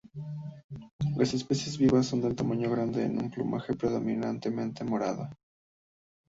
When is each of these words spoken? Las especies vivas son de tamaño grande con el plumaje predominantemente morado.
Las 1.15 1.35
especies 1.35 1.77
vivas 1.77 2.07
son 2.07 2.21
de 2.23 2.33
tamaño 2.33 2.71
grande 2.71 3.05
con 3.05 3.23
el 3.23 3.29
plumaje 3.29 3.75
predominantemente 3.75 4.83
morado. 4.83 5.29